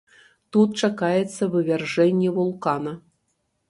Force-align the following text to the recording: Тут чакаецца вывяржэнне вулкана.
Тут 0.55 0.69
чакаецца 0.87 1.51
вывяржэнне 1.59 2.29
вулкана. 2.43 3.01